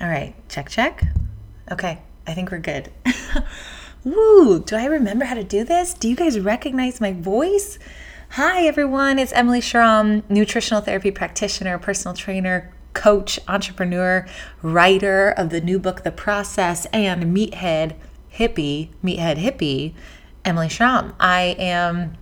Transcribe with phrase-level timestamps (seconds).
[0.00, 1.02] All right, check, check.
[1.72, 2.92] Okay, I think we're good.
[4.04, 5.92] Woo, do I remember how to do this?
[5.92, 7.80] Do you guys recognize my voice?
[8.30, 9.18] Hi, everyone.
[9.18, 14.24] It's Emily Schromm, nutritional therapy practitioner, personal trainer, coach, entrepreneur,
[14.62, 17.96] writer of the new book, The Process, and meathead
[18.32, 19.94] hippie, meathead hippie,
[20.44, 21.12] Emily Schromm.
[21.18, 22.16] I am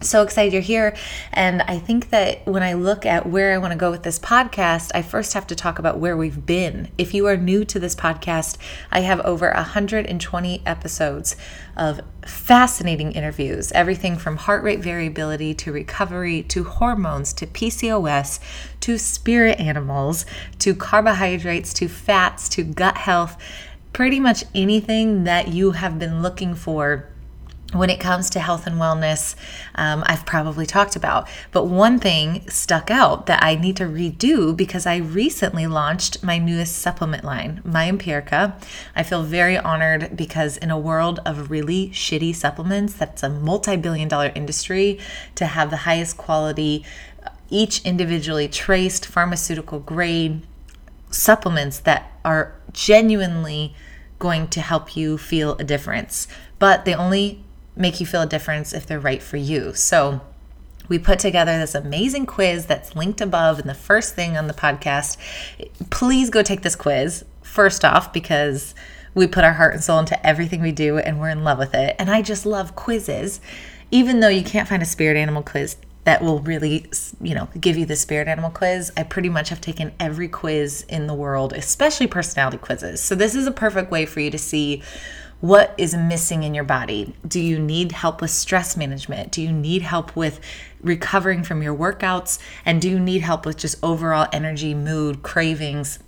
[0.00, 0.96] so excited you're here.
[1.32, 4.18] And I think that when I look at where I want to go with this
[4.18, 6.88] podcast, I first have to talk about where we've been.
[6.98, 8.58] If you are new to this podcast,
[8.90, 11.36] I have over 120 episodes
[11.76, 18.40] of fascinating interviews everything from heart rate variability to recovery to hormones to PCOS
[18.80, 20.24] to spirit animals
[20.58, 23.36] to carbohydrates to fats to gut health.
[23.92, 27.08] Pretty much anything that you have been looking for
[27.72, 29.34] when it comes to health and wellness,
[29.74, 31.28] um, I've probably talked about.
[31.50, 36.38] But one thing stuck out that I need to redo because I recently launched my
[36.38, 38.54] newest supplement line, My Empirica.
[38.94, 43.76] I feel very honored because in a world of really shitty supplements, that's a multi
[43.76, 44.98] billion dollar industry,
[45.34, 46.84] to have the highest quality,
[47.50, 50.42] each individually traced pharmaceutical grade
[51.10, 53.74] supplements that are genuinely
[54.18, 56.28] going to help you feel a difference.
[56.58, 57.43] But they only
[57.76, 59.74] make you feel a difference if they're right for you.
[59.74, 60.20] So,
[60.88, 64.54] we put together this amazing quiz that's linked above in the first thing on the
[64.54, 65.16] podcast.
[65.90, 68.74] Please go take this quiz, first off, because
[69.14, 71.74] we put our heart and soul into everything we do and we're in love with
[71.74, 71.96] it.
[71.98, 73.40] And I just love quizzes,
[73.90, 76.86] even though you can't find a spirit animal quiz that will really,
[77.22, 78.92] you know, give you the spirit animal quiz.
[78.96, 83.00] I pretty much have taken every quiz in the world, especially personality quizzes.
[83.00, 84.82] So this is a perfect way for you to see
[85.40, 87.14] what is missing in your body.
[87.26, 89.30] Do you need help with stress management?
[89.30, 90.40] Do you need help with
[90.80, 92.38] recovering from your workouts?
[92.64, 95.98] And do you need help with just overall energy, mood, cravings?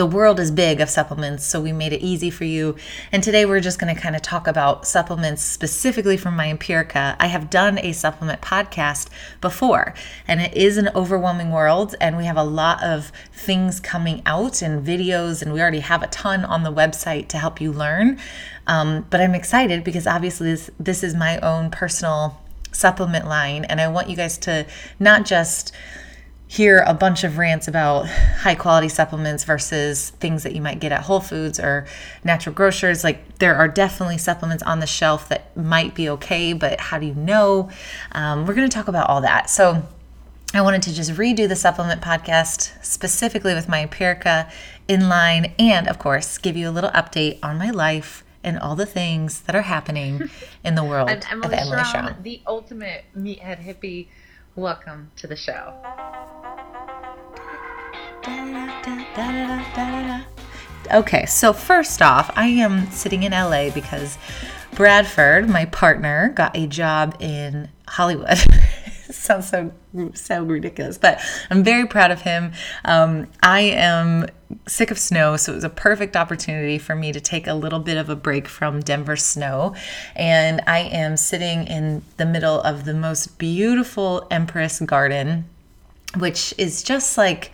[0.00, 2.74] The world is big of supplements, so we made it easy for you.
[3.12, 7.16] And today we're just going to kind of talk about supplements specifically from my Empirica.
[7.20, 9.10] I have done a supplement podcast
[9.42, 9.92] before,
[10.26, 14.62] and it is an overwhelming world, and we have a lot of things coming out
[14.62, 18.18] and videos, and we already have a ton on the website to help you learn.
[18.66, 22.40] Um, but I'm excited because obviously this, this is my own personal
[22.72, 24.64] supplement line, and I want you guys to
[24.98, 25.74] not just
[26.50, 30.90] hear a bunch of rants about high quality supplements versus things that you might get
[30.90, 31.86] at Whole Foods or
[32.24, 33.04] natural grocers.
[33.04, 37.06] Like, there are definitely supplements on the shelf that might be okay, but how do
[37.06, 37.70] you know?
[38.10, 39.48] Um, we're going to talk about all that.
[39.48, 39.86] So,
[40.52, 44.50] I wanted to just redo the supplement podcast specifically with my Empirica
[44.88, 48.86] inline and, of course, give you a little update on my life and all the
[48.86, 50.28] things that are happening
[50.64, 54.08] in the world I'm Emily of Emily Schromm, the ultimate meathead hippie.
[54.56, 55.74] Welcome to the show.
[60.92, 64.18] Okay, so first off, I am sitting in LA because
[64.74, 68.38] Bradford, my partner, got a job in Hollywood.
[69.10, 69.72] sounds so
[70.14, 71.20] so ridiculous, but
[71.50, 72.52] I'm very proud of him.
[72.84, 74.26] Um, I am
[74.66, 77.80] sick of snow, so it was a perfect opportunity for me to take a little
[77.80, 79.74] bit of a break from Denver snow.
[80.14, 85.44] And I am sitting in the middle of the most beautiful Empress Garden,
[86.16, 87.52] which is just like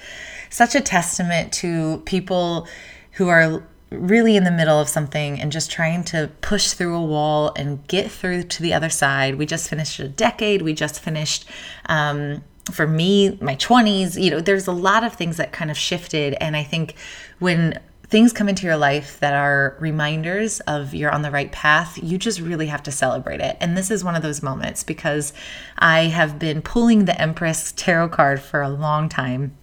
[0.50, 2.66] such a testament to people
[3.12, 7.02] who are really in the middle of something and just trying to push through a
[7.02, 9.36] wall and get through to the other side.
[9.36, 10.62] We just finished a decade.
[10.62, 11.48] We just finished,
[11.86, 12.42] um,
[12.72, 14.20] for me, my 20s.
[14.20, 16.34] You know, there's a lot of things that kind of shifted.
[16.40, 16.96] And I think
[17.38, 21.98] when things come into your life that are reminders of you're on the right path,
[22.02, 23.56] you just really have to celebrate it.
[23.60, 25.32] And this is one of those moments because
[25.78, 29.56] I have been pulling the Empress tarot card for a long time.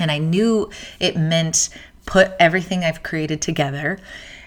[0.00, 1.68] And I knew it meant
[2.06, 3.98] put everything I've created together.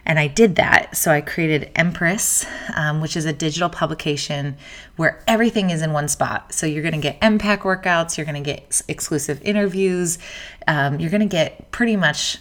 [0.05, 0.97] And I did that.
[0.97, 4.57] So I created Empress, um, which is a digital publication
[4.97, 6.53] where everything is in one spot.
[6.53, 10.19] So you're going to get MPAC workouts, you're going to get exclusive interviews,
[10.67, 12.39] um, you're going to get pretty much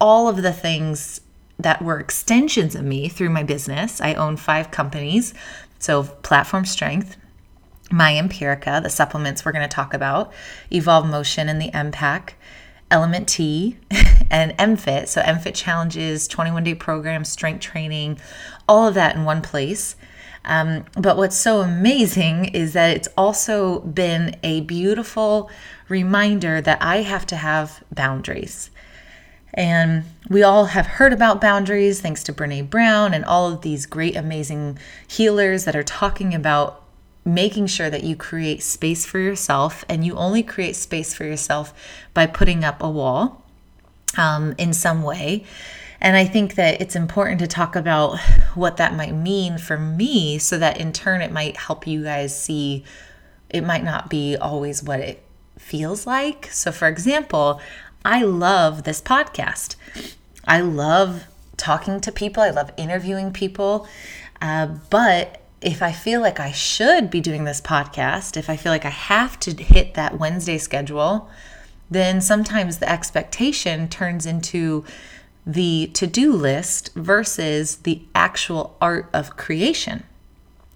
[0.00, 1.20] all of the things
[1.58, 4.00] that were extensions of me through my business.
[4.00, 5.34] I own five companies.
[5.78, 7.16] So Platform Strength,
[7.90, 10.32] My Empirica, the supplements we're going to talk about,
[10.70, 12.30] Evolve Motion, and the MPAC.
[12.90, 13.76] Element T,
[14.30, 15.08] and MFit.
[15.08, 18.18] So, MFit challenges, 21 day program, strength training,
[18.68, 19.96] all of that in one place.
[20.44, 25.50] Um, but what's so amazing is that it's also been a beautiful
[25.88, 28.70] reminder that I have to have boundaries.
[29.54, 33.86] And we all have heard about boundaries thanks to Brene Brown and all of these
[33.86, 36.83] great, amazing healers that are talking about
[37.24, 41.72] making sure that you create space for yourself and you only create space for yourself
[42.12, 43.42] by putting up a wall
[44.18, 45.44] um, in some way.
[46.00, 48.18] And I think that it's important to talk about
[48.54, 52.38] what that might mean for me so that in turn it might help you guys
[52.38, 52.84] see
[53.48, 55.22] it might not be always what it
[55.58, 56.48] feels like.
[56.50, 57.60] So, for example,
[58.04, 59.76] I love this podcast.
[60.44, 61.24] I love
[61.56, 63.86] talking to people, I love interviewing people.
[64.42, 68.70] Uh, but if I feel like I should be doing this podcast, if I feel
[68.70, 71.30] like I have to hit that Wednesday schedule,
[71.90, 74.84] then sometimes the expectation turns into
[75.46, 80.04] the to do list versus the actual art of creation.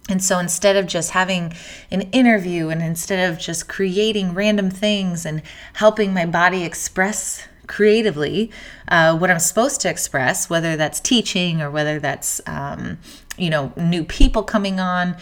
[0.08, 1.52] And so instead of just having
[1.90, 5.42] an interview and instead of just creating random things and
[5.74, 8.50] helping my body express creatively
[8.88, 12.98] uh, what I'm supposed to express, whether that's teaching or whether that's, um,
[13.38, 15.16] you know, new people coming on.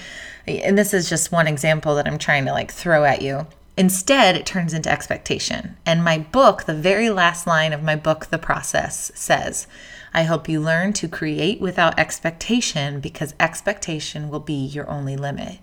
[0.46, 3.46] And this is just one example that I'm trying to like throw at you.
[3.76, 5.76] Instead, it turns into expectation.
[5.84, 9.66] And my book, the very last line of my book, The Process, says,
[10.14, 15.58] I hope you learn to create without expectation because expectation will be your only limit.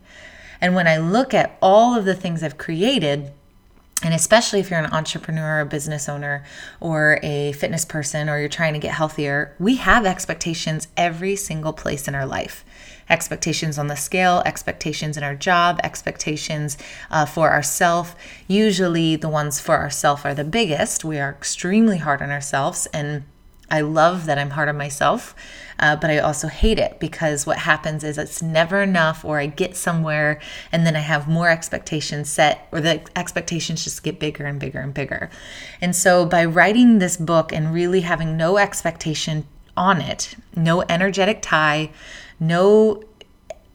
[0.62, 3.32] And when I look at all of the things I've created,
[4.04, 6.44] and especially if you're an entrepreneur, a business owner,
[6.80, 11.74] or a fitness person, or you're trying to get healthier, we have expectations every single
[11.74, 12.64] place in our life
[13.10, 16.78] expectations on the scale, expectations in our job, expectations
[17.12, 18.16] uh, for ourselves.
[18.48, 21.04] Usually, the ones for ourselves are the biggest.
[21.04, 23.24] We are extremely hard on ourselves, and
[23.70, 25.36] I love that I'm hard on myself,
[25.80, 29.48] uh, but I also hate it because what happens is it's never enough, or I
[29.48, 30.40] get somewhere
[30.72, 34.80] and then I have more expectations set, or the expectations just get bigger and bigger
[34.80, 35.30] and bigger.
[35.82, 41.42] And so, by writing this book and really having no expectation on it, no energetic
[41.42, 41.90] tie,
[42.40, 43.04] no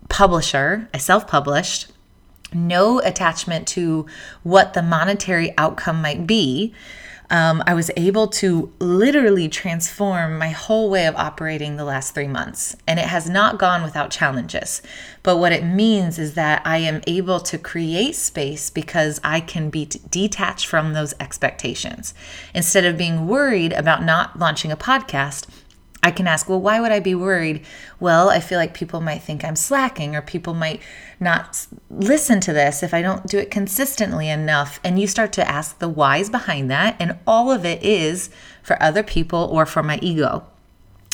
[0.08, 1.90] publisher, I self published,
[2.52, 4.06] no attachment to
[4.42, 6.74] what the monetary outcome might be.
[7.30, 12.28] Um, I was able to literally transform my whole way of operating the last three
[12.28, 12.74] months.
[12.86, 14.80] And it has not gone without challenges.
[15.22, 19.68] But what it means is that I am able to create space because I can
[19.68, 22.14] be t- detached from those expectations.
[22.54, 25.46] Instead of being worried about not launching a podcast,
[26.02, 27.64] I can ask, well, why would I be worried?
[27.98, 30.80] Well, I feel like people might think I'm slacking, or people might
[31.18, 34.78] not listen to this if I don't do it consistently enough.
[34.84, 36.96] And you start to ask the whys behind that.
[37.00, 38.30] And all of it is
[38.62, 40.46] for other people or for my ego.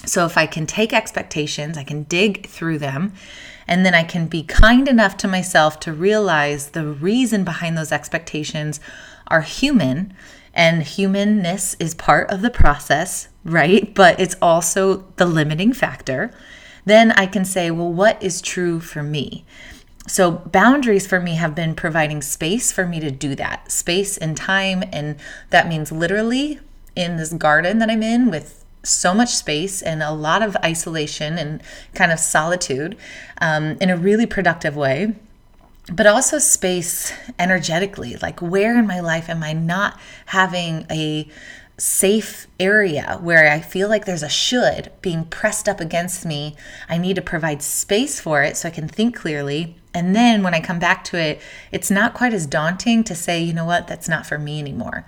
[0.04, 3.14] So if I can take expectations, I can dig through them,
[3.66, 7.90] and then I can be kind enough to myself to realize the reason behind those
[7.90, 8.80] expectations
[9.28, 10.12] are human
[10.52, 13.94] and humanness is part of the process, right?
[13.94, 16.32] But it's also the limiting factor.
[16.84, 19.44] Then I can say, well, what is true for me?
[20.06, 24.36] So, boundaries for me have been providing space for me to do that space and
[24.36, 24.84] time.
[24.92, 25.16] And
[25.48, 26.60] that means literally
[26.94, 31.38] in this garden that I'm in with so much space and a lot of isolation
[31.38, 31.62] and
[31.94, 32.98] kind of solitude
[33.40, 35.14] um, in a really productive way
[35.92, 38.16] but also space energetically.
[38.16, 41.28] Like, where in my life am I not having a
[41.76, 46.56] safe area where I feel like there's a should being pressed up against me?
[46.88, 49.76] I need to provide space for it so I can think clearly.
[49.92, 51.40] And then when I come back to it,
[51.72, 55.04] it's not quite as daunting to say, you know what, that's not for me anymore.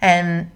[0.00, 0.50] And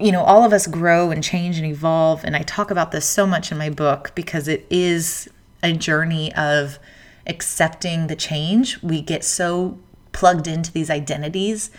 [0.00, 2.22] you know, all of us grow and change and evolve.
[2.24, 5.28] And I talk about this so much in my book because it is
[5.60, 6.78] a journey of
[7.26, 9.78] accepting the change, we get so
[10.12, 11.70] plugged into these identities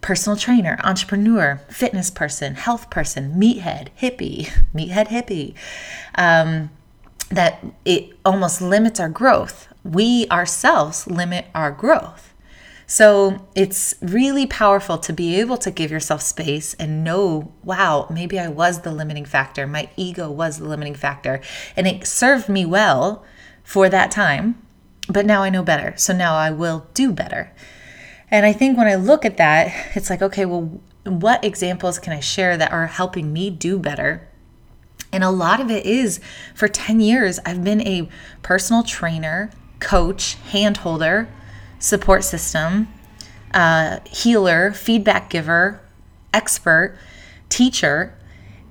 [0.00, 5.54] personal trainer, entrepreneur, fitness person, health person, meathead, hippie, meathead, hippie,
[6.14, 6.70] um,
[7.30, 9.68] that it almost limits our growth.
[9.84, 12.34] We ourselves limit our growth.
[12.86, 18.38] So it's really powerful to be able to give yourself space and know, wow, maybe
[18.38, 19.66] I was the limiting factor.
[19.66, 21.42] My ego was the limiting factor.
[21.76, 23.22] And it served me well
[23.62, 24.62] for that time
[25.08, 25.94] but now I know better.
[25.96, 27.50] So now I will do better.
[28.30, 32.12] And I think when I look at that, it's like, okay, well, what examples can
[32.12, 34.28] I share that are helping me do better?
[35.12, 36.20] And a lot of it is
[36.54, 38.08] for 10 years, I've been a
[38.42, 41.28] personal trainer, coach, hand holder,
[41.78, 42.88] support system,
[43.54, 45.80] uh, healer, feedback giver,
[46.34, 46.98] expert,
[47.48, 48.14] teacher.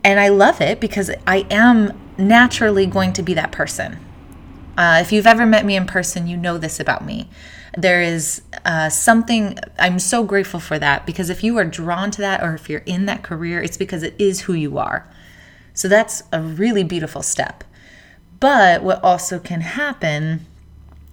[0.04, 3.98] And I love it because I am naturally going to be that person.
[4.77, 7.27] Uh, if you've ever met me in person, you know this about me.
[7.75, 12.22] There is uh, something, I'm so grateful for that because if you are drawn to
[12.22, 15.10] that or if you're in that career, it's because it is who you are.
[15.74, 17.63] So that's a really beautiful step.
[18.39, 20.46] But what also can happen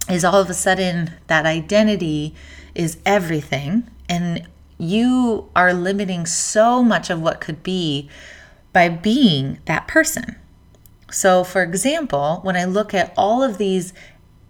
[0.09, 2.35] is all of a sudden that identity
[2.75, 8.09] is everything and you are limiting so much of what could be
[8.73, 10.35] by being that person.
[11.11, 13.93] So, for example, when I look at all of these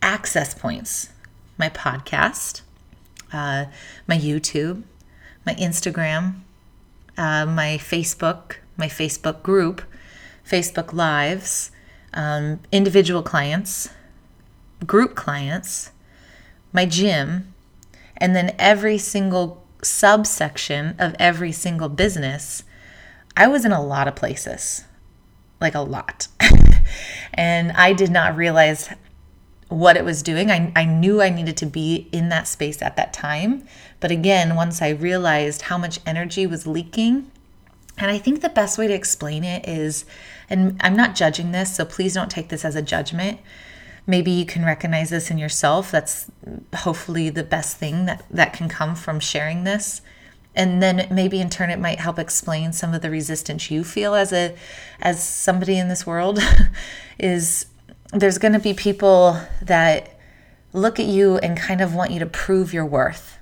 [0.01, 1.09] access points,
[1.57, 2.61] my podcast,
[3.33, 3.65] uh,
[4.07, 4.83] my YouTube,
[5.45, 6.41] my Instagram,
[7.17, 9.81] uh, my Facebook, my Facebook group,
[10.47, 11.71] Facebook Lives,
[12.13, 13.89] um, individual clients,
[14.85, 15.91] group clients,
[16.71, 17.53] my gym,
[18.17, 22.63] and then every single subsection of every single business,
[23.37, 24.85] I was in a lot of places,
[25.59, 26.27] like a lot.
[27.33, 28.89] and I did not realize
[29.69, 30.51] what it was doing.
[30.51, 33.67] I, I knew I needed to be in that space at that time.
[33.99, 37.31] But again, once I realized how much energy was leaking,
[37.97, 40.05] and I think the best way to explain it is,
[40.49, 43.39] and I'm not judging this, so please don't take this as a judgment.
[44.05, 45.91] Maybe you can recognize this in yourself.
[45.91, 46.29] That's
[46.75, 50.01] hopefully the best thing that, that can come from sharing this.
[50.55, 54.15] And then maybe in turn it might help explain some of the resistance you feel
[54.15, 54.55] as a
[55.01, 56.39] as somebody in this world
[57.19, 57.65] is
[58.13, 60.17] there's going to be people that
[60.71, 63.37] look at you and kind of want you to prove your worth.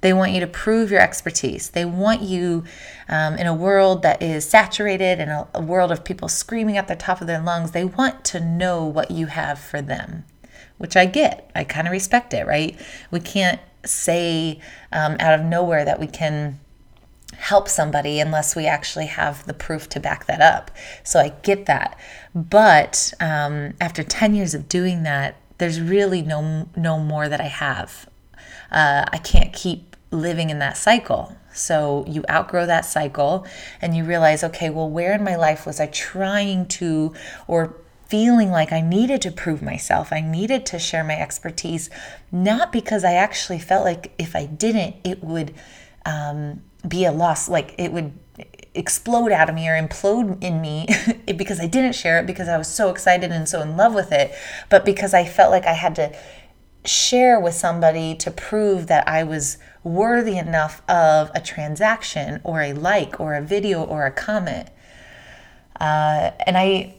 [0.00, 1.70] They want you to prove your expertise.
[1.70, 2.64] They want you
[3.08, 6.86] um, in a world that is saturated and a, a world of people screaming at
[6.86, 7.72] the top of their lungs.
[7.72, 10.24] They want to know what you have for them,
[10.76, 11.50] which I get.
[11.54, 12.78] I kind of respect it, right?
[13.10, 14.60] We can't say
[14.92, 16.58] um, out of nowhere that we can
[17.36, 20.70] help somebody unless we actually have the proof to back that up.
[21.04, 21.98] So I get that.
[22.34, 27.46] But um, after 10 years of doing that, there's really no, no more that I
[27.46, 28.08] have.
[28.70, 31.36] Uh, I can't keep living in that cycle.
[31.52, 33.46] So you outgrow that cycle
[33.80, 37.14] and you realize, okay, well, where in my life was I trying to
[37.46, 37.74] or
[38.08, 40.12] feeling like I needed to prove myself?
[40.12, 41.90] I needed to share my expertise,
[42.32, 45.54] not because I actually felt like if I didn't, it would
[46.04, 48.12] um, be a loss, like it would
[48.74, 50.86] explode out of me or implode in me
[51.36, 54.12] because I didn't share it because I was so excited and so in love with
[54.12, 54.32] it,
[54.70, 56.16] but because I felt like I had to
[56.84, 62.72] share with somebody to prove that I was worthy enough of a transaction or a
[62.72, 64.68] like or a video or a comment.
[65.78, 66.94] Uh, and I,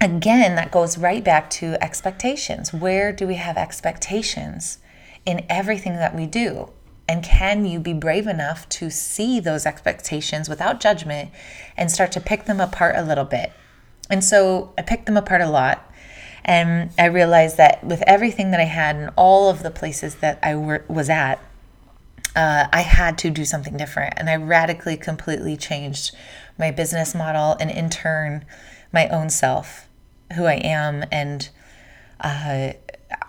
[0.00, 2.72] again, that goes right back to expectations.
[2.72, 4.78] Where do we have expectations
[5.26, 6.70] in everything that we do?
[7.08, 11.30] And can you be brave enough to see those expectations without judgment
[11.76, 13.52] and start to pick them apart a little bit?
[14.10, 15.84] And so I picked them apart a lot.
[16.44, 20.38] And I realized that with everything that I had and all of the places that
[20.42, 21.40] I were, was at,
[22.36, 24.14] uh, I had to do something different.
[24.16, 26.14] And I radically, completely changed
[26.58, 28.44] my business model and, in turn,
[28.92, 29.87] my own self,
[30.34, 31.04] who I am.
[31.10, 31.48] And
[32.20, 32.72] uh,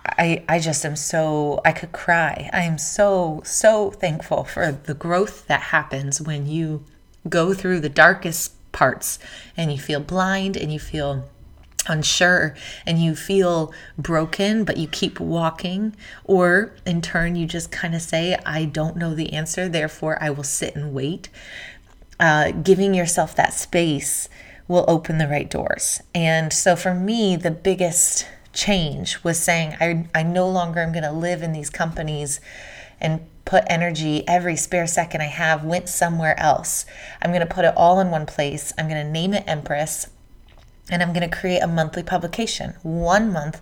[0.04, 2.50] I, I just am so, I could cry.
[2.52, 6.84] I am so, so thankful for the growth that happens when you
[7.28, 9.18] go through the darkest parts
[9.56, 11.28] and you feel blind and you feel
[11.88, 12.54] unsure
[12.86, 18.02] and you feel broken, but you keep walking, or in turn, you just kind of
[18.02, 21.28] say, I don't know the answer, therefore I will sit and wait.
[22.18, 24.28] Uh, giving yourself that space
[24.70, 26.00] will open the right doors.
[26.14, 31.02] And so for me, the biggest change was saying, I, I no longer am going
[31.02, 32.40] to live in these companies
[33.00, 36.86] and put energy every spare second I have went somewhere else.
[37.20, 38.72] I'm going to put it all in one place.
[38.78, 40.08] I'm going to name it Empress
[40.88, 42.74] and I'm going to create a monthly publication.
[42.82, 43.60] One month,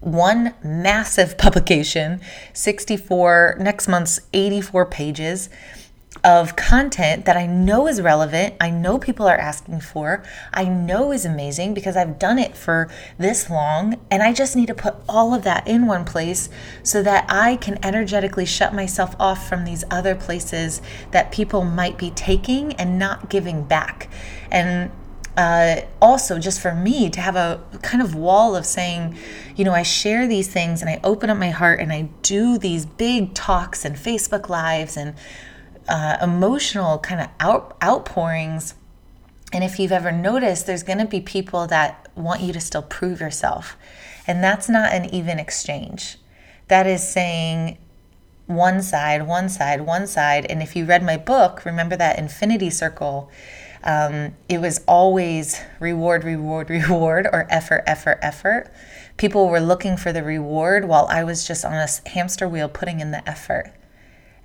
[0.00, 2.20] one massive publication,
[2.52, 5.48] 64, next month's 84 pages
[6.22, 11.12] of content that I know is relevant, I know people are asking for, I know
[11.12, 14.96] is amazing because I've done it for this long, and I just need to put
[15.08, 16.48] all of that in one place
[16.82, 20.80] so that I can energetically shut myself off from these other places
[21.10, 24.08] that people might be taking and not giving back.
[24.50, 24.92] And
[25.36, 29.18] uh, also just for me to have a kind of wall of saying,
[29.56, 32.56] you know, I share these things and I open up my heart and I do
[32.56, 35.14] these big talks and Facebook lives and
[35.88, 38.74] uh, emotional kind of out, outpourings.
[39.52, 42.82] And if you've ever noticed, there's going to be people that want you to still
[42.82, 43.76] prove yourself.
[44.26, 46.18] And that's not an even exchange.
[46.68, 47.78] That is saying,
[48.46, 50.46] one side, one side, one side.
[50.46, 53.30] And if you read my book, remember that infinity circle
[53.84, 58.72] um, it was always reward, reward, reward, or effort, effort, effort.
[59.16, 63.00] People were looking for the reward while I was just on a hamster wheel putting
[63.00, 63.72] in the effort.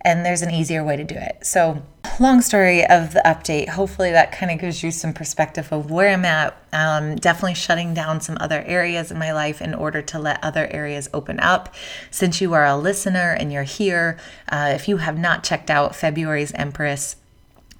[0.01, 1.46] And there's an easier way to do it.
[1.46, 1.82] So,
[2.20, 3.70] long story of the update.
[3.70, 6.56] Hopefully, that kind of gives you some perspective of where I'm at.
[6.72, 10.68] Um, definitely shutting down some other areas in my life in order to let other
[10.68, 11.74] areas open up.
[12.12, 14.18] Since you are a listener and you're here,
[14.50, 17.15] uh, if you have not checked out February's Empress,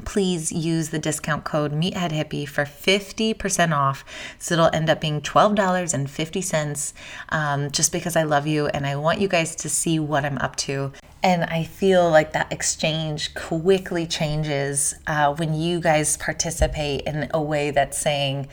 [0.06, 4.04] please use the discount code meatheadhippie for 50% off.
[4.38, 6.94] So it'll end up being $12.50
[7.30, 10.38] um, just because i love you and i want you guys to see what i'm
[10.40, 10.92] up to.
[11.22, 17.42] And i feel like that exchange quickly changes uh, when you guys participate in a
[17.42, 18.48] way that's saying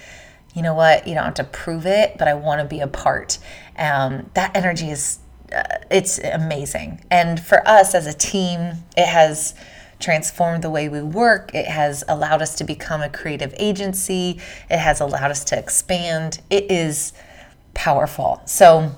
[0.55, 1.07] you know what?
[1.07, 3.39] You don't have to prove it but i want to be a part.
[3.79, 5.19] Um, that energy is
[5.55, 7.05] uh, it's amazing.
[7.11, 9.55] And for us as a team it has
[9.99, 11.55] transformed the way we work.
[11.55, 14.41] It has allowed us to become a creative agency.
[14.71, 16.41] It has allowed us to expand.
[16.51, 17.13] It is
[17.75, 18.43] powerful.
[18.47, 18.93] So,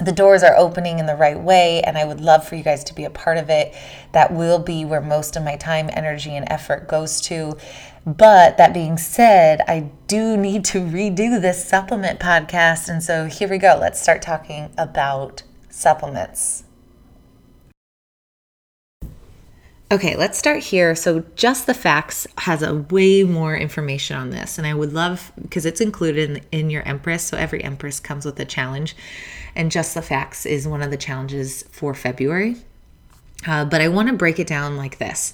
[0.00, 2.84] the doors are opening in the right way, and I would love for you guys
[2.84, 3.74] to be a part of it.
[4.12, 7.56] That will be where most of my time, energy, and effort goes to.
[8.06, 12.88] But that being said, I do need to redo this supplement podcast.
[12.88, 13.76] And so here we go.
[13.80, 16.62] Let's start talking about supplements.
[19.90, 20.94] Okay, let's start here.
[20.94, 25.32] So, Just the Facts has a way more information on this, and I would love
[25.40, 27.24] because it's included in, in, your Empress.
[27.24, 28.94] So, every Empress comes with a challenge,
[29.56, 32.56] and Just the Facts is one of the challenges for February.
[33.46, 35.32] Uh, but I want to break it down like this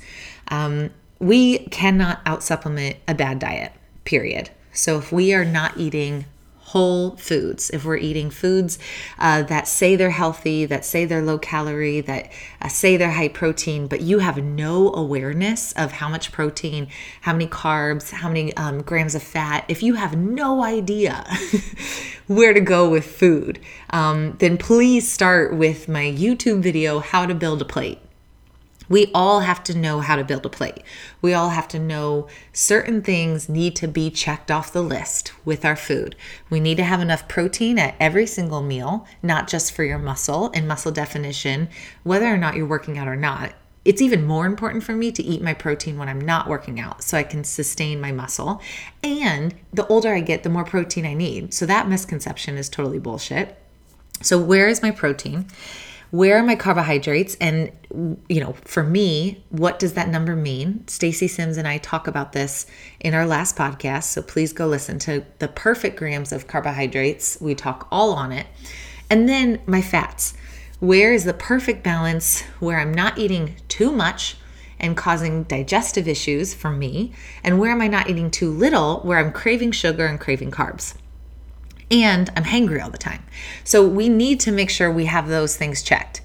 [0.49, 3.73] um, We cannot out supplement a bad diet,
[4.05, 4.51] period.
[4.73, 6.27] So, if we are not eating
[6.75, 8.81] whole foods, if we're eating foods
[9.21, 13.29] uh, that say they're healthy, that say they're low calorie, that uh, say they're high
[13.29, 16.89] protein, but you have no awareness of how much protein,
[17.21, 21.25] how many carbs, how many um, grams of fat, if you have no idea
[22.27, 27.37] where to go with food, um, then please start with my YouTube video, How to
[27.37, 28.04] Build a Plate.
[28.89, 30.83] We all have to know how to build a plate.
[31.23, 35.65] We all have to know certain things need to be checked off the list with
[35.65, 36.17] our food.
[36.51, 40.51] We need to have enough protein at every single meal, not just for your muscle
[40.55, 41.69] and muscle definition,
[42.03, 43.53] whether or not you're working out or not.
[43.85, 47.03] It's even more important for me to eat my protein when I'm not working out
[47.03, 48.63] so I can sustain my muscle.
[49.03, 51.53] And the older I get, the more protein I need.
[51.53, 53.59] So that misconception is totally bullshit.
[54.23, 55.47] So, where is my protein?
[56.15, 57.37] Where are my carbohydrates?
[57.41, 57.73] And
[58.29, 60.87] you know for me what does that number mean?
[60.87, 62.67] Stacy sims and i talk about this
[63.01, 67.39] in our last podcast so please go listen to the perfect grams of carbohydrates.
[67.41, 68.47] We talk all on it.
[69.11, 70.35] And then my fats.
[70.79, 74.37] Where is the perfect balance where i'm not eating too much
[74.79, 77.13] and causing digestive issues for me?
[77.43, 80.95] And where am i not eating too little where i'm craving sugar and craving carbs
[81.91, 83.23] and I'm hangry all the time.
[83.63, 86.21] So we need to make sure we have those things checked.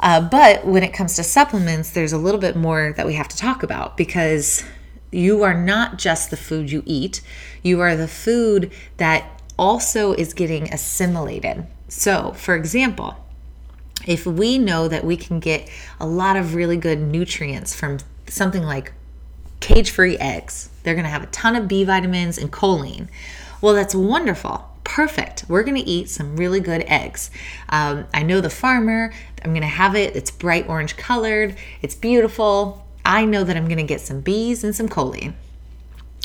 [0.00, 3.28] Uh, but when it comes to supplements, there's a little bit more that we have
[3.28, 4.64] to talk about because
[5.10, 7.22] you are not just the food you eat,
[7.62, 11.66] you are the food that also is getting assimilated.
[11.88, 13.16] So, for example,
[14.06, 18.62] if we know that we can get a lot of really good nutrients from something
[18.62, 18.92] like
[19.60, 23.08] cage free eggs, they're going to have a ton of B vitamins and choline.
[23.62, 25.44] Well, that's wonderful perfect.
[25.46, 27.30] We're going to eat some really good eggs.
[27.68, 29.12] Um, I know the farmer.
[29.44, 30.16] I'm going to have it.
[30.16, 31.54] It's bright orange colored.
[31.82, 32.82] It's beautiful.
[33.04, 35.34] I know that I'm going to get some bees and some choline.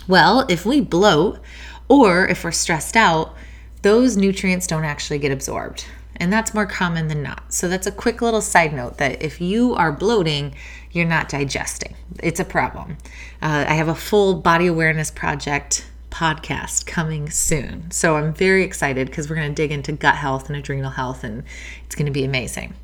[0.07, 1.41] Well, if we bloat
[1.89, 3.35] or if we're stressed out,
[3.81, 5.83] those nutrients don't actually get absorbed.
[6.15, 7.51] And that's more common than not.
[7.51, 10.55] So that's a quick little side note that if you are bloating,
[10.93, 11.97] you're not digesting.
[12.23, 12.95] It's a problem.
[13.41, 17.89] Uh, I have a full body awareness project podcast coming soon.
[17.89, 21.23] So I'm very excited because we're going to dig into gut health and adrenal health,
[21.23, 21.43] and
[21.85, 22.75] it's going to be amazing.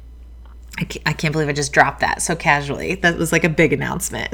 [0.80, 2.96] I can't, believe I just dropped that so casually.
[2.96, 4.30] That was like a big announcement.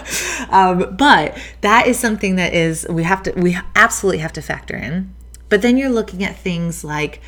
[0.50, 4.76] um, but that is something that is we have to we absolutely have to factor
[4.76, 5.14] in.
[5.48, 7.20] But then you're looking at things like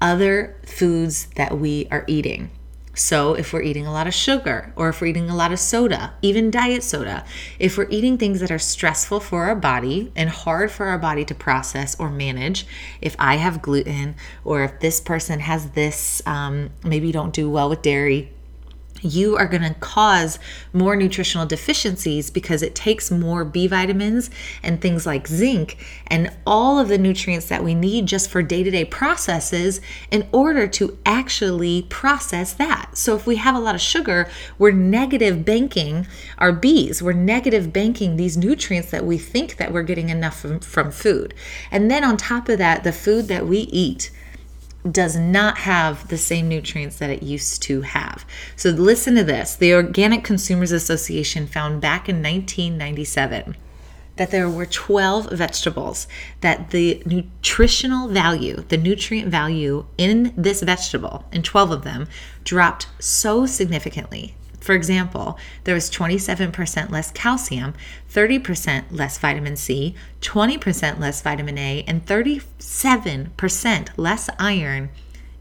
[0.00, 2.50] other foods that we are eating.
[2.94, 5.58] So, if we're eating a lot of sugar, or if we're eating a lot of
[5.58, 7.24] soda, even diet soda,
[7.58, 11.24] if we're eating things that are stressful for our body and hard for our body
[11.24, 12.66] to process or manage,
[13.00, 17.48] if I have gluten, or if this person has this, um, maybe you don't do
[17.48, 18.30] well with dairy,
[19.02, 20.38] you are going to cause
[20.72, 24.30] more nutritional deficiencies because it takes more B vitamins
[24.62, 28.62] and things like zinc and all of the nutrients that we need just for day
[28.62, 32.96] to day processes in order to actually process that.
[32.96, 36.06] So, if we have a lot of sugar, we're negative banking
[36.38, 40.60] our Bs, we're negative banking these nutrients that we think that we're getting enough from,
[40.60, 41.34] from food.
[41.70, 44.10] And then on top of that, the food that we eat
[44.90, 48.24] does not have the same nutrients that it used to have.
[48.56, 49.54] So listen to this.
[49.54, 53.56] The Organic Consumers Association found back in 1997
[54.16, 56.06] that there were 12 vegetables
[56.40, 62.08] that the nutritional value, the nutrient value in this vegetable, in 12 of them,
[62.44, 67.74] dropped so significantly For example, there was 27% less calcium,
[68.08, 74.90] 30% less vitamin C, 20% less vitamin A, and 37% less iron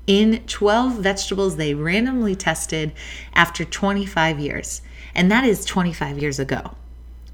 [0.07, 2.93] in 12 vegetables they randomly tested
[3.33, 4.81] after 25 years.
[5.13, 6.75] And that is 25 years ago.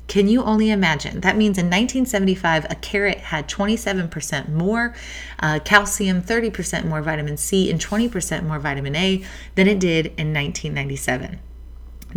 [0.08, 1.22] Can you only imagine?
[1.22, 4.94] That means in 1975, a carrot had 27% more
[5.40, 9.24] uh, calcium, 30% more vitamin C, and 20% more vitamin A
[9.56, 11.40] than it did in 1997.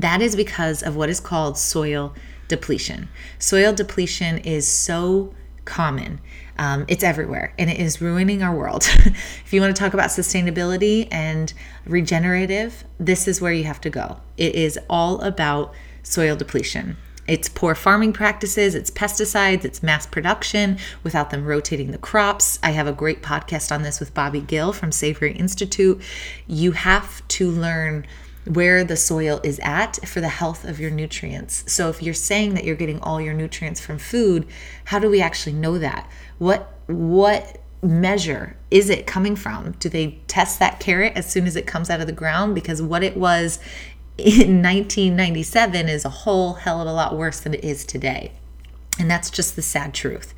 [0.01, 2.15] That is because of what is called soil
[2.49, 3.09] depletion.
[3.39, 5.35] Soil depletion is so
[5.67, 6.21] common.
[6.59, 8.89] Um, it's everywhere and it is ruining our world.
[9.05, 11.53] if you want to talk about sustainability and
[11.85, 14.21] regenerative, this is where you have to go.
[14.39, 16.97] It is all about soil depletion.
[17.29, 22.59] It's poor farming practices, it's pesticides, it's mass production without them rotating the crops.
[22.63, 26.01] I have a great podcast on this with Bobby Gill from Savory Institute.
[26.47, 28.07] You have to learn
[28.47, 31.71] where the soil is at for the health of your nutrients.
[31.71, 34.47] So if you're saying that you're getting all your nutrients from food,
[34.87, 36.11] how do we actually know that?
[36.39, 39.73] What what measure is it coming from?
[39.73, 42.83] Do they test that carrot as soon as it comes out of the ground because
[42.83, 43.59] what it was
[44.19, 48.33] in 1997 is a whole hell of a lot worse than it is today.
[48.99, 50.35] And that's just the sad truth.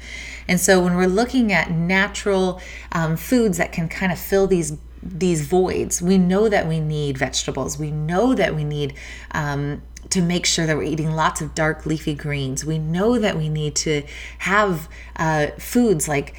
[0.47, 2.61] And so when we're looking at natural
[2.93, 7.19] um, foods that can kind of fill these these voids, we know that we need
[7.19, 7.79] vegetables.
[7.79, 8.95] We know that we need
[9.33, 12.65] um, to make sure that we're eating lots of dark leafy greens.
[12.65, 14.03] We know that we need to
[14.38, 16.35] have uh, foods like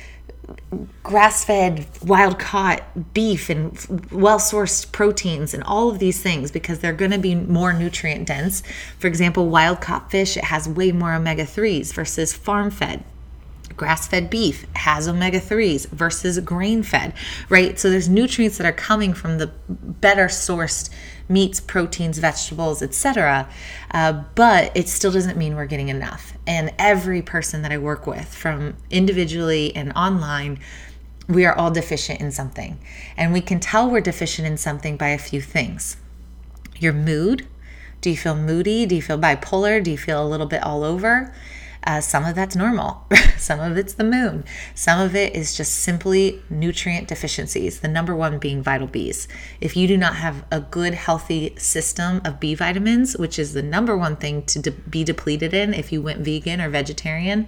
[1.03, 3.71] grass fed, wild caught beef and
[4.11, 8.27] well sourced proteins and all of these things because they're going to be more nutrient
[8.27, 8.63] dense.
[8.99, 13.03] For example, wild caught fish, it has way more omega 3s versus farm fed.
[13.75, 17.13] Grass fed beef has omega 3s versus grain fed,
[17.49, 17.79] right?
[17.79, 20.89] So there's nutrients that are coming from the better sourced
[21.29, 23.49] meats, proteins, vegetables, etc.
[23.91, 26.33] Uh, but it still doesn't mean we're getting enough.
[26.45, 30.59] And every person that I work with, from individually and online,
[31.27, 32.79] we are all deficient in something.
[33.15, 35.97] And we can tell we're deficient in something by a few things
[36.79, 37.47] your mood.
[38.01, 38.85] Do you feel moody?
[38.85, 39.81] Do you feel bipolar?
[39.81, 41.33] Do you feel a little bit all over?
[41.85, 43.05] Uh, some of that's normal.
[43.37, 44.45] some of it's the moon.
[44.73, 49.27] Some of it is just simply nutrient deficiencies, the number one being vital Bs.
[49.59, 53.61] If you do not have a good, healthy system of B vitamins, which is the
[53.63, 57.47] number one thing to de- be depleted in if you went vegan or vegetarian,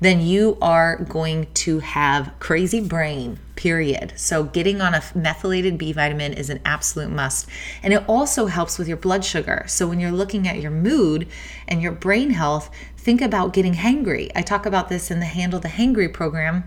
[0.00, 4.12] then you are going to have crazy brain period.
[4.16, 7.48] So, getting on a methylated B vitamin is an absolute must.
[7.82, 9.64] And it also helps with your blood sugar.
[9.66, 11.26] So, when you're looking at your mood
[11.66, 14.30] and your brain health, think about getting hangry.
[14.34, 16.64] I talk about this in the Handle the Hangry program.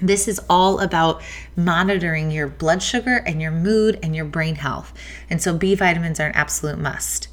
[0.00, 1.22] This is all about
[1.54, 4.92] monitoring your blood sugar and your mood and your brain health.
[5.28, 7.28] And so, B vitamins are an absolute must.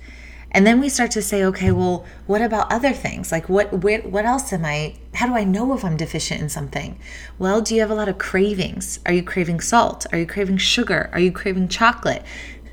[0.52, 3.32] And then we start to say, okay, well, what about other things?
[3.32, 6.50] Like what what, what else am I how do I know if I'm deficient in
[6.50, 7.00] something?
[7.38, 9.00] Well, do you have a lot of cravings?
[9.06, 10.06] Are you craving salt?
[10.12, 11.10] Are you craving sugar?
[11.14, 12.24] Are you craving chocolate?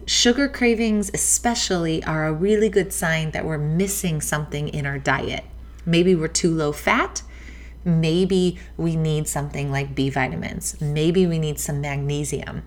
[0.06, 5.44] Sugar cravings especially are a really good sign that we're missing something in our diet.
[5.84, 7.22] Maybe we're too low fat.
[7.84, 10.80] Maybe we need something like B vitamins.
[10.80, 12.62] Maybe we need some magnesium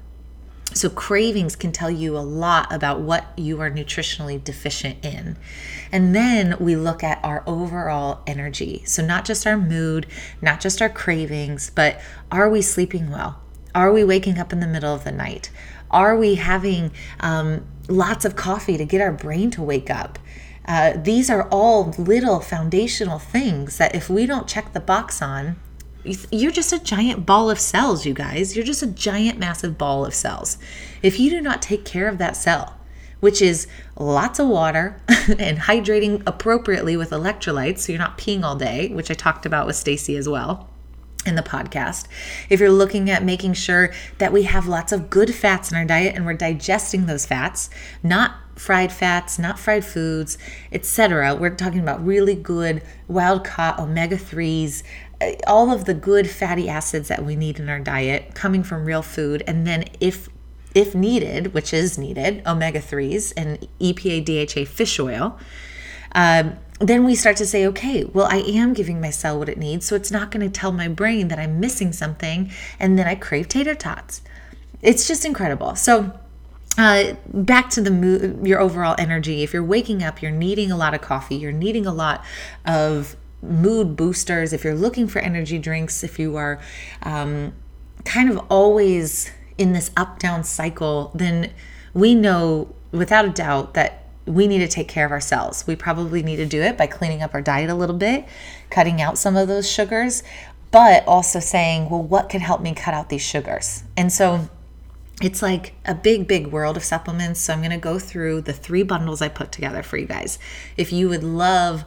[0.73, 5.35] so, cravings can tell you a lot about what you are nutritionally deficient in.
[5.91, 8.83] And then we look at our overall energy.
[8.85, 10.05] So, not just our mood,
[10.41, 11.99] not just our cravings, but
[12.31, 13.41] are we sleeping well?
[13.73, 15.49] Are we waking up in the middle of the night?
[15.89, 20.19] Are we having um, lots of coffee to get our brain to wake up?
[20.65, 25.59] Uh, these are all little foundational things that if we don't check the box on,
[26.03, 28.55] you're just a giant ball of cells, you guys.
[28.55, 30.57] You're just a giant, massive ball of cells.
[31.01, 32.77] If you do not take care of that cell,
[33.19, 38.55] which is lots of water and hydrating appropriately with electrolytes, so you're not peeing all
[38.55, 40.69] day, which I talked about with Stacy as well
[41.25, 42.07] in the podcast.
[42.49, 45.85] If you're looking at making sure that we have lots of good fats in our
[45.85, 47.69] diet and we're digesting those fats,
[48.01, 50.37] not fried fats, not fried foods,
[50.71, 51.35] etc.
[51.35, 54.83] We're talking about really good wild caught omega 3s,
[55.47, 59.01] all of the good fatty acids that we need in our diet coming from real
[59.01, 59.43] food.
[59.47, 60.29] And then if
[60.75, 65.35] if needed which is needed omega-3s and epa dha fish oil
[66.13, 69.57] um, then we start to say okay well i am giving my cell what it
[69.57, 69.85] needs.
[69.87, 72.51] So it's not going to tell my brain that i'm missing something.
[72.79, 74.21] And then i crave tater tots.
[74.81, 75.75] It's just incredible.
[75.75, 76.13] So
[76.77, 79.43] uh, back to the mood, your overall energy.
[79.43, 82.23] If you're waking up, you're needing a lot of coffee, you're needing a lot
[82.65, 86.59] of mood boosters, if you're looking for energy drinks, if you are
[87.03, 87.53] um,
[88.05, 91.51] kind of always in this up down cycle, then
[91.93, 95.65] we know without a doubt that we need to take care of ourselves.
[95.65, 98.27] We probably need to do it by cleaning up our diet a little bit,
[98.69, 100.21] cutting out some of those sugars,
[100.71, 103.83] but also saying, well, what can help me cut out these sugars?
[103.97, 104.49] And so
[105.21, 107.39] it's like a big, big world of supplements.
[107.39, 110.37] So I'm going to go through the three bundles I put together for you guys.
[110.77, 111.83] If you would love,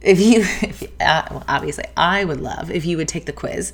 [0.00, 3.72] if you, if, uh, well, obviously, I would love if you would take the quiz.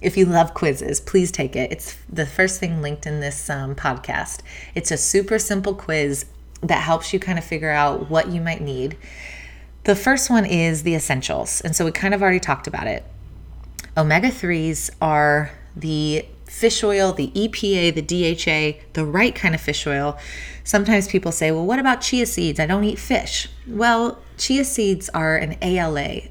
[0.00, 1.72] If you love quizzes, please take it.
[1.72, 4.40] It's the first thing linked in this um, podcast.
[4.74, 6.26] It's a super simple quiz
[6.62, 8.96] that helps you kind of figure out what you might need.
[9.84, 11.60] The first one is the essentials.
[11.60, 13.04] And so we kind of already talked about it.
[13.96, 19.86] Omega 3s are the fish oil, the EPA, the DHA, the right kind of fish
[19.86, 20.18] oil.
[20.64, 22.60] Sometimes people say, well, what about chia seeds?
[22.60, 23.48] I don't eat fish.
[23.66, 26.22] Well, chia seeds are an ALA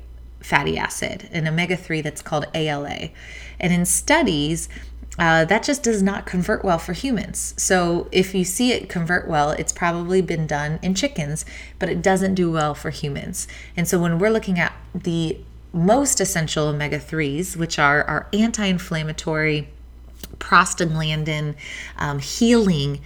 [0.41, 3.09] fatty acid, an omega 3 that's called ALA.
[3.59, 4.69] And in studies,
[5.17, 7.53] uh, that just does not convert well for humans.
[7.57, 11.45] So if you see it convert well, it's probably been done in chickens,
[11.79, 13.47] but it doesn't do well for humans.
[13.77, 15.37] And so when we're looking at the
[15.71, 19.69] most essential omega 3s, which are our anti inflammatory,
[20.37, 21.55] prostaglandin,
[21.97, 23.01] um, healing,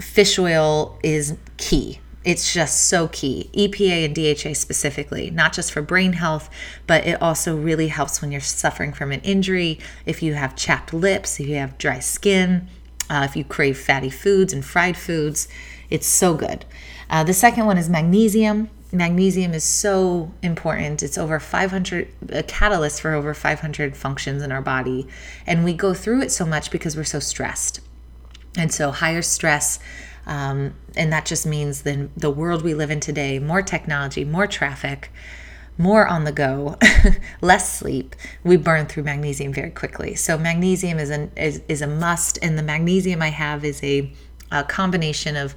[0.00, 2.00] fish oil is key.
[2.26, 3.48] It's just so key.
[3.54, 6.50] EPA and DHA specifically, not just for brain health,
[6.88, 10.92] but it also really helps when you're suffering from an injury, if you have chapped
[10.92, 12.66] lips, if you have dry skin,
[13.08, 15.46] uh, if you crave fatty foods and fried foods.
[15.88, 16.64] It's so good.
[17.08, 18.70] Uh, the second one is magnesium.
[18.90, 21.04] Magnesium is so important.
[21.04, 25.06] It's over 500, a catalyst for over 500 functions in our body.
[25.46, 27.78] And we go through it so much because we're so stressed.
[28.58, 29.78] And so, higher stress
[30.26, 34.46] um, and that just means the, the world we live in today more technology, more
[34.46, 35.10] traffic,
[35.78, 36.76] more on the go,
[37.40, 40.14] less sleep, we burn through magnesium very quickly.
[40.14, 42.38] So, magnesium is, an, is, is a must.
[42.42, 44.10] And the magnesium I have is a,
[44.50, 45.54] a combination of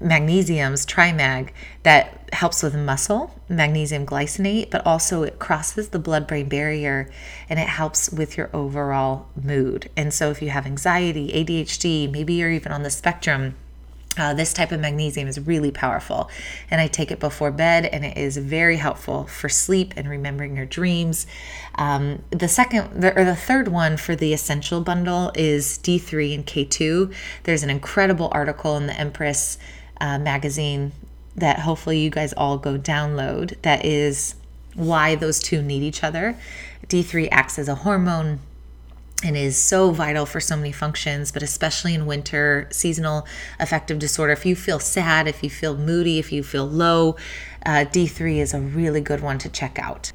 [0.00, 1.50] magnesiums, Trimag,
[1.82, 7.08] that helps with muscle, magnesium glycinate, but also it crosses the blood brain barrier
[7.48, 9.88] and it helps with your overall mood.
[9.96, 13.54] And so, if you have anxiety, ADHD, maybe you're even on the spectrum,
[14.16, 16.30] uh, this type of magnesium is really powerful,
[16.70, 20.56] and I take it before bed, and it is very helpful for sleep and remembering
[20.56, 21.26] your dreams.
[21.76, 26.46] Um, the second the, or the third one for the essential bundle is D3 and
[26.46, 27.12] K2.
[27.42, 29.58] There's an incredible article in the Empress
[30.00, 30.92] uh, magazine
[31.36, 33.60] that hopefully you guys all go download.
[33.62, 34.36] That is
[34.74, 36.38] why those two need each other.
[36.86, 38.40] D3 acts as a hormone
[39.24, 43.26] and is so vital for so many functions, but especially in winter, seasonal
[43.58, 44.34] affective disorder.
[44.34, 47.16] If you feel sad, if you feel moody, if you feel low,
[47.64, 50.12] uh, D3 is a really good one to check out.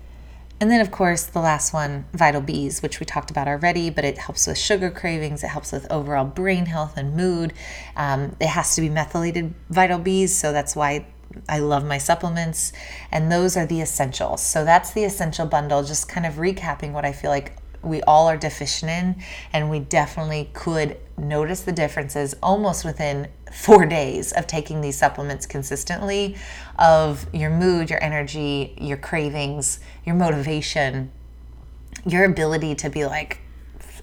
[0.61, 4.05] And then, of course, the last one, Vital Bees, which we talked about already, but
[4.05, 5.43] it helps with sugar cravings.
[5.43, 7.53] It helps with overall brain health and mood.
[7.95, 11.07] Um, it has to be methylated Vital Bees, so that's why
[11.47, 12.73] I love my supplements.
[13.09, 14.43] And those are the essentials.
[14.43, 18.27] So that's the essential bundle, just kind of recapping what I feel like we all
[18.27, 24.47] are deficient in, and we definitely could notice the differences almost within four days of
[24.47, 26.35] taking these supplements consistently
[26.77, 31.11] of your mood, your energy, your cravings, your motivation,
[32.05, 33.39] your ability to be like,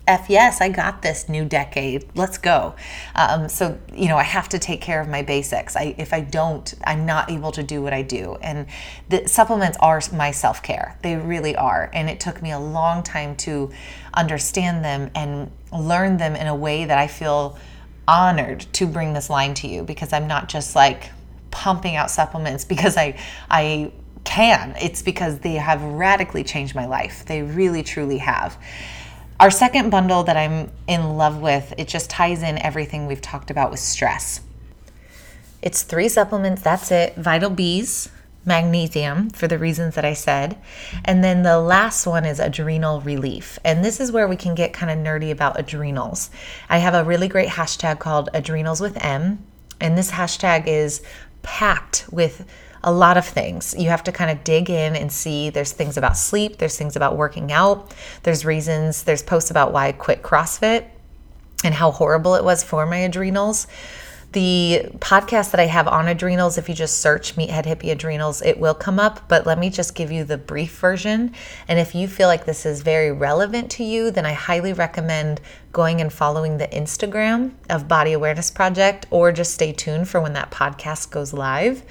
[0.06, 2.04] F yes, I got this new decade.
[2.14, 2.76] Let's go.
[3.16, 5.74] Um, so, you know, I have to take care of my basics.
[5.74, 8.36] I, if I don't, I'm not able to do what I do.
[8.40, 8.66] And
[9.08, 10.96] the supplements are my self care.
[11.02, 11.90] They really are.
[11.92, 13.72] And it took me a long time to
[14.14, 17.58] understand them and learn them in a way that I feel
[18.06, 21.10] honored to bring this line to you because I'm not just like
[21.50, 23.18] pumping out supplements because I,
[23.50, 23.90] I,
[24.26, 24.74] can.
[24.80, 27.24] It's because they have radically changed my life.
[27.24, 28.58] They really, truly have.
[29.38, 33.50] Our second bundle that I'm in love with, it just ties in everything we've talked
[33.50, 34.40] about with stress.
[35.60, 37.16] It's three supplements, that's it.
[37.16, 38.08] Vital Bees,
[38.46, 40.56] magnesium for the reasons that I said.
[41.04, 43.58] And then the last one is adrenal relief.
[43.64, 46.30] And this is where we can get kind of nerdy about adrenals.
[46.70, 49.44] I have a really great hashtag called adrenals with M.
[49.80, 51.02] And this hashtag is
[51.42, 52.46] packed with
[52.86, 53.74] a lot of things.
[53.76, 56.94] You have to kind of dig in and see there's things about sleep, there's things
[56.94, 60.86] about working out, there's reasons, there's posts about why I quit CrossFit
[61.64, 63.66] and how horrible it was for my adrenals.
[64.32, 68.60] The podcast that I have on adrenals, if you just search Meathead Hippie Adrenals, it
[68.60, 69.28] will come up.
[69.28, 71.32] But let me just give you the brief version.
[71.66, 75.40] And if you feel like this is very relevant to you, then I highly recommend
[75.72, 80.34] going and following the Instagram of Body Awareness Project or just stay tuned for when
[80.34, 81.82] that podcast goes live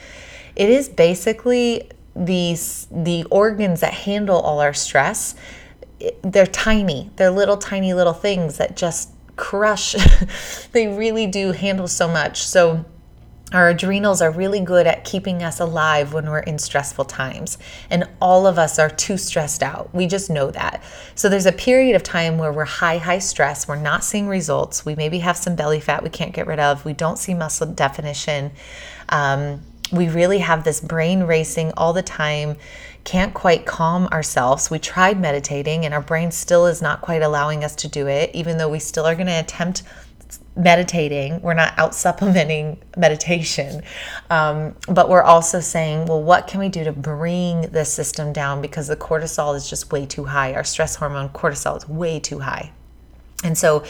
[0.55, 5.35] it is basically these the organs that handle all our stress.
[6.21, 7.09] They're tiny.
[7.15, 9.95] They're little tiny little things that just crush.
[10.71, 12.43] they really do handle so much.
[12.43, 12.85] So
[13.53, 17.57] our adrenals are really good at keeping us alive when we're in stressful times.
[17.89, 19.93] And all of us are too stressed out.
[19.93, 20.83] We just know that.
[21.13, 23.67] So there's a period of time where we're high, high stress.
[23.67, 24.85] We're not seeing results.
[24.85, 26.83] We maybe have some belly fat we can't get rid of.
[26.85, 28.51] We don't see muscle definition.
[29.09, 32.57] Um, we really have this brain racing all the time
[33.05, 34.69] can't quite calm ourselves.
[34.69, 38.31] We tried meditating, and our brain still is not quite allowing us to do it,
[38.33, 39.83] even though we still are going to attempt
[40.55, 41.39] meditating.
[41.41, 43.83] We're not out supplementing meditation.
[44.29, 48.61] Um, but we're also saying, well, what can we do to bring the system down?
[48.61, 50.53] Because the cortisol is just way too high.
[50.55, 52.71] Our stress hormone, cortisol, is way too high.
[53.45, 53.83] And so,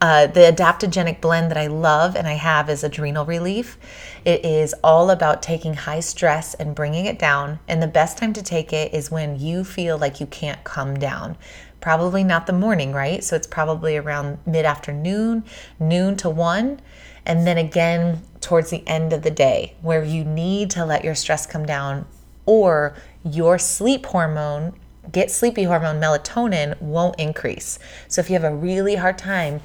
[0.00, 3.76] uh, the adaptogenic blend that I love and I have is adrenal relief.
[4.24, 7.58] It is all about taking high stress and bringing it down.
[7.68, 10.98] And the best time to take it is when you feel like you can't come
[10.98, 11.36] down.
[11.80, 13.22] Probably not the morning, right?
[13.22, 15.44] So it's probably around mid afternoon,
[15.78, 16.80] noon to one.
[17.26, 21.14] And then again towards the end of the day, where you need to let your
[21.14, 22.06] stress come down
[22.46, 24.72] or your sleep hormone
[25.12, 27.78] get sleepy hormone melatonin won't increase.
[28.08, 29.60] So if you have a really hard time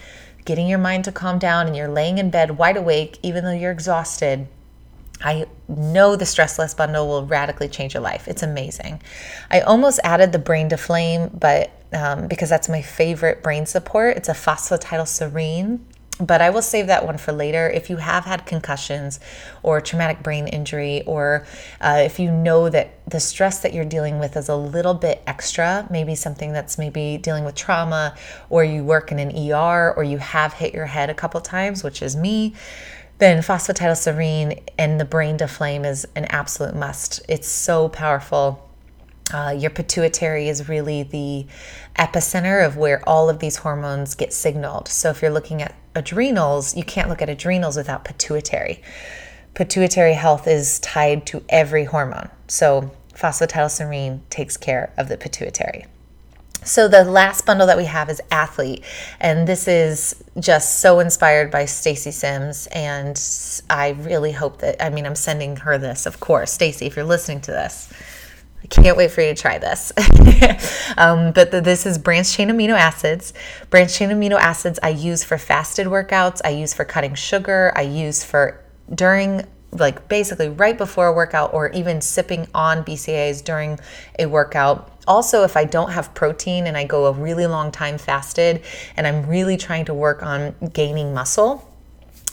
[0.45, 3.51] getting your mind to calm down and you're laying in bed wide awake, even though
[3.51, 4.47] you're exhausted,
[5.21, 8.27] I know the Stress Less bundle will radically change your life.
[8.27, 9.01] It's amazing.
[9.49, 14.17] I almost added the Brain to Flame, but um, because that's my favorite brain support,
[14.17, 15.79] it's a phosphatidylserine
[16.19, 17.69] but I will save that one for later.
[17.69, 19.19] If you have had concussions
[19.63, 21.45] or traumatic brain injury, or
[21.81, 25.21] uh, if you know that the stress that you're dealing with is a little bit
[25.27, 28.15] extra, maybe something that's maybe dealing with trauma,
[28.49, 31.83] or you work in an ER, or you have hit your head a couple times,
[31.83, 32.53] which is me,
[33.17, 37.21] then phosphatidylserine and the brain to flame is an absolute must.
[37.27, 38.61] It's so powerful.
[39.33, 41.47] Uh, your pituitary is really the
[41.97, 44.87] epicenter of where all of these hormones get signaled.
[44.87, 48.81] So if you're looking at adrenals, you can't look at adrenals without pituitary.
[49.53, 52.29] Pituitary health is tied to every hormone.
[52.47, 55.85] So phosphatidylserine takes care of the pituitary.
[56.65, 58.83] So the last bundle that we have is athlete,
[59.19, 63.21] and this is just so inspired by Stacy Sims, and
[63.69, 67.05] I really hope that I mean I'm sending her this, of course, Stacy, if you're
[67.05, 67.93] listening to this.
[68.65, 69.93] I can't wait for you to try this.
[70.97, 73.31] um, but the, this is branched chain amino acids.
[73.69, 77.83] Branched chain amino acids I use for fasted workouts, I use for cutting sugar, I
[77.83, 78.59] use for
[78.93, 83.77] during like basically right before a workout or even sipping on BCAAs during
[84.17, 84.91] a workout.
[85.07, 88.63] Also, if I don't have protein and I go a really long time fasted
[88.97, 91.69] and I'm really trying to work on gaining muscle,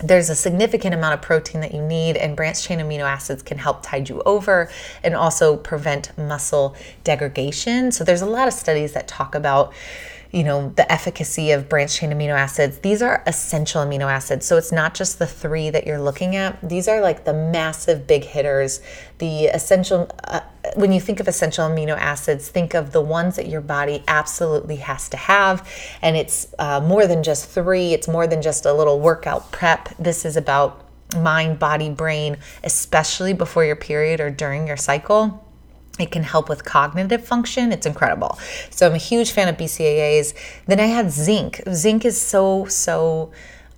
[0.02, 3.58] there's a significant amount of protein that you need, and branched chain amino acids can
[3.58, 4.70] help tide you over
[5.02, 7.92] and also prevent muscle degradation.
[7.92, 9.72] So, there's a lot of studies that talk about
[10.32, 12.78] you know, the efficacy of branched chain amino acids.
[12.78, 14.46] These are essential amino acids.
[14.46, 16.58] So it's not just the three that you're looking at.
[16.66, 18.80] These are like the massive big hitters.
[19.18, 20.40] The essential, uh,
[20.74, 24.76] when you think of essential amino acids, think of the ones that your body absolutely
[24.76, 25.68] has to have.
[26.00, 29.88] And it's uh, more than just three, it's more than just a little workout prep.
[29.98, 30.84] This is about
[31.16, 35.44] mind, body, brain, especially before your period or during your cycle.
[35.98, 37.70] It can help with cognitive function.
[37.70, 38.38] It's incredible.
[38.70, 40.32] So I'm a huge fan of BCAAs.
[40.66, 41.60] Then I had zinc.
[41.72, 43.30] Zinc is so, so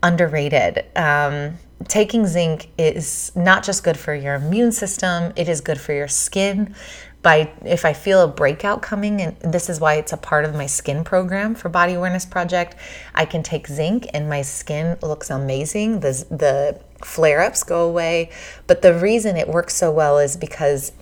[0.03, 0.85] underrated.
[0.95, 5.93] Um, taking zinc is not just good for your immune system, it is good for
[5.93, 6.75] your skin.
[7.23, 10.55] By if I feel a breakout coming, and this is why it's a part of
[10.55, 12.77] my skin program for Body Awareness Project,
[13.15, 16.01] I can take zinc and my skin looks amazing.
[16.01, 18.31] The, the flare ups go away.
[18.67, 20.93] But the reason it works so well is because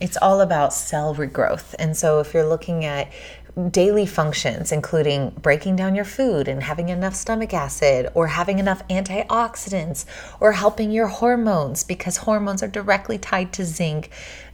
[0.00, 1.74] it's all about cell regrowth.
[1.78, 3.10] And so if you're looking at
[3.70, 8.86] daily functions, including breaking down your food and having enough stomach acid, or having enough
[8.88, 10.04] antioxidants,
[10.38, 14.10] or helping your hormones, because hormones are directly tied to zinc.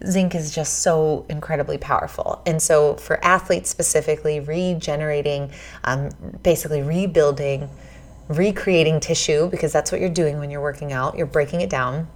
[0.07, 2.43] Zinc is just so incredibly powerful.
[2.47, 5.51] And so, for athletes specifically, regenerating,
[5.85, 6.11] um,
[6.43, 7.69] basically rebuilding,
[8.29, 12.09] recreating tissue, because that's what you're doing when you're working out, you're breaking it down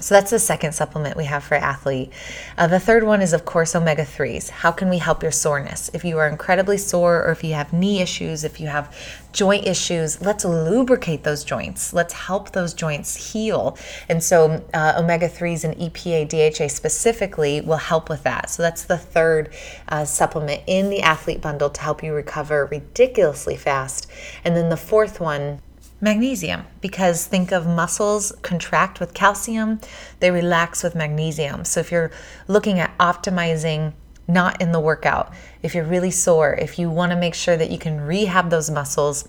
[0.00, 2.12] so that's the second supplement we have for athlete.
[2.56, 4.50] Uh, the third one is, of course, omega 3s.
[4.50, 5.90] How can we help your soreness?
[5.92, 8.94] If you are incredibly sore or if you have knee issues, if you have
[9.32, 11.92] joint issues, let's lubricate those joints.
[11.92, 13.76] Let's help those joints heal.
[14.08, 18.50] And so, uh, omega 3s and EPA, DHA specifically will help with that.
[18.50, 19.52] So, that's the third
[19.88, 24.10] uh, supplement in the athlete bundle to help you recover ridiculously fast.
[24.44, 25.60] And then the fourth one,
[26.00, 29.80] Magnesium, because think of muscles contract with calcium,
[30.20, 31.64] they relax with magnesium.
[31.64, 32.10] So if you're
[32.48, 33.92] looking at optimizing
[34.26, 35.32] not in the workout,
[35.62, 38.70] if you're really sore, if you want to make sure that you can rehab those
[38.70, 39.28] muscles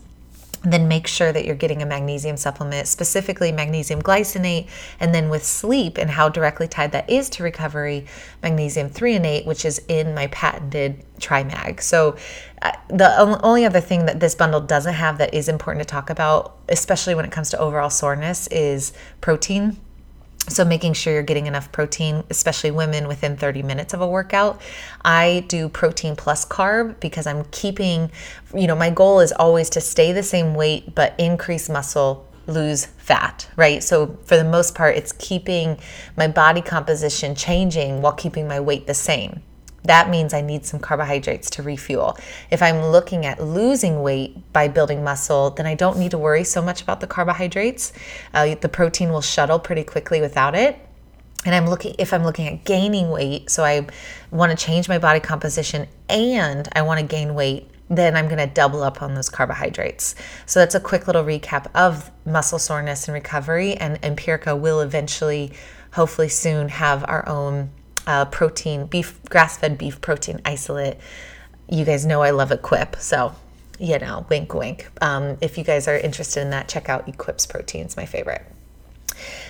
[0.63, 4.67] then make sure that you're getting a magnesium supplement, specifically magnesium glycinate.
[4.99, 8.05] And then with sleep and how directly tied that is to recovery,
[8.43, 11.81] magnesium threonate, which is in my patented TriMag.
[11.81, 12.15] So,
[12.61, 16.11] uh, the only other thing that this bundle doesn't have that is important to talk
[16.11, 19.77] about, especially when it comes to overall soreness, is protein
[20.49, 24.59] so, making sure you're getting enough protein, especially women within 30 minutes of a workout.
[25.05, 28.11] I do protein plus carb because I'm keeping,
[28.53, 32.85] you know, my goal is always to stay the same weight but increase muscle, lose
[32.85, 33.83] fat, right?
[33.83, 35.79] So, for the most part, it's keeping
[36.17, 39.43] my body composition changing while keeping my weight the same
[39.83, 42.17] that means I need some carbohydrates to refuel.
[42.51, 46.43] If I'm looking at losing weight by building muscle, then I don't need to worry
[46.43, 47.93] so much about the carbohydrates.
[48.33, 50.77] Uh, the protein will shuttle pretty quickly without it.
[51.43, 53.87] And I'm looking if I'm looking at gaining weight, so I
[54.29, 58.37] want to change my body composition and I want to gain weight, then I'm going
[58.37, 60.13] to double up on those carbohydrates.
[60.45, 63.75] So that's a quick little recap of muscle soreness and recovery.
[63.75, 65.51] And Empirica will eventually,
[65.93, 67.71] hopefully soon, have our own
[68.07, 70.97] uh, protein, beef, grass fed beef protein isolate.
[71.69, 72.97] You guys know I love Equip.
[72.97, 73.33] So,
[73.79, 74.89] you know, wink, wink.
[75.01, 78.45] Um, if you guys are interested in that, check out Equip's Proteins, my favorite.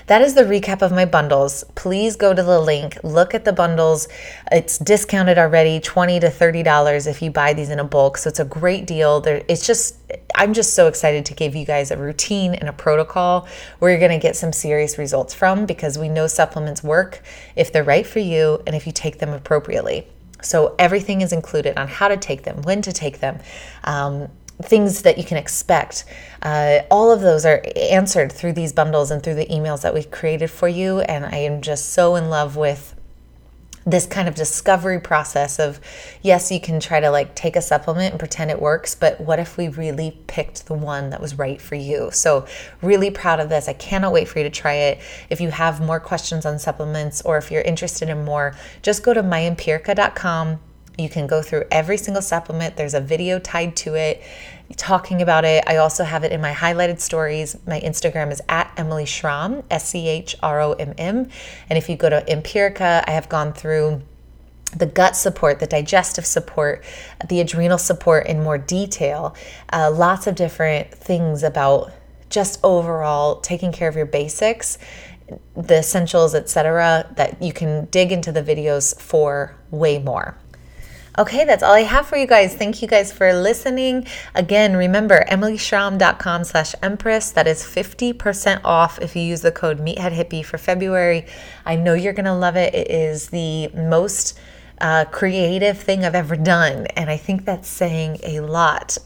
[0.08, 1.64] That is the recap of my bundles.
[1.76, 4.08] Please go to the link, look at the bundles.
[4.52, 8.18] It's discounted already, 20 to $30 if you buy these in a bulk.
[8.18, 9.22] So it's a great deal.
[9.22, 9.98] There it's just
[10.36, 13.48] I'm just so excited to give you guys a routine and a protocol
[13.80, 17.22] where you're going to get some serious results from because we know supplements work
[17.56, 20.08] if they're right for you and if you take them appropriately.
[20.42, 23.40] So everything is included on how to take them, when to take them,
[23.84, 24.30] um,
[24.62, 26.06] things that you can expect.
[26.42, 30.12] Uh, all of those are answered through these bundles and through the emails that we've
[30.12, 31.02] created for you.
[31.02, 32.96] And I am just so in love with
[33.86, 35.80] this kind of discovery process of
[36.22, 39.40] yes you can try to like take a supplement and pretend it works but what
[39.40, 42.46] if we really picked the one that was right for you so
[42.84, 45.00] really proud of this i cannot wait for you to try it
[45.32, 49.14] if you have more questions on supplements or if you're interested in more just go
[49.14, 50.60] to myempirica.com
[51.02, 54.22] you can go through every single supplement there's a video tied to it
[54.76, 55.64] talking about it.
[55.68, 57.56] I also have it in my highlighted stories.
[57.66, 61.30] My Instagram is at Emily Schromm, S C H R O M M.
[61.70, 64.02] And if you go to Empirica, I have gone through
[64.76, 66.84] the gut support, the digestive support,
[67.28, 69.36] the adrenal support in more detail.
[69.72, 71.92] Uh, lots of different things about
[72.30, 74.78] just overall taking care of your basics,
[75.56, 77.12] the essentials, etc.
[77.18, 80.38] That you can dig into the videos for way more.
[81.20, 82.56] Okay, that's all I have for you guys.
[82.56, 84.08] Thank you guys for listening.
[84.34, 87.32] Again, remember emilyschromm.com slash empress.
[87.32, 91.26] That is 50% off if you use the code Meathead Hippie for February.
[91.66, 92.74] I know you're going to love it.
[92.74, 94.40] It is the most
[94.80, 96.88] uh, creative thing I've ever done.
[96.96, 98.98] And I think that's saying a lot.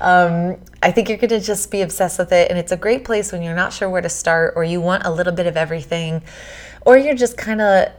[0.00, 2.50] um, I think you're going to just be obsessed with it.
[2.50, 5.04] And it's a great place when you're not sure where to start or you want
[5.06, 6.24] a little bit of everything
[6.84, 7.92] or you're just kind of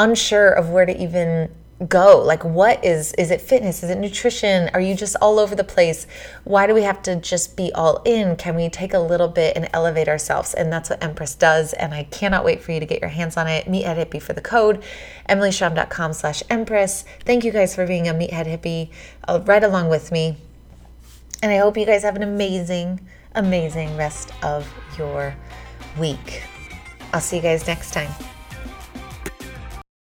[0.00, 1.48] unsure of where to even
[1.88, 2.22] go?
[2.24, 3.82] Like what is is it fitness?
[3.82, 4.70] Is it nutrition?
[4.74, 6.06] Are you just all over the place?
[6.44, 8.36] Why do we have to just be all in?
[8.36, 10.54] Can we take a little bit and elevate ourselves?
[10.54, 13.36] And that's what empress does and i cannot wait for you to get your hands
[13.36, 13.66] on it.
[13.66, 14.82] Meathead hippie for the code
[15.28, 17.04] emilyschromm.com slash empress.
[17.24, 18.90] Thank you guys for being a meathead hippie
[19.28, 20.36] uh, right along with me.
[21.42, 23.00] And i hope you guys have an amazing
[23.34, 25.34] amazing rest of your
[25.98, 26.42] week.
[27.12, 28.10] I'll see you guys next time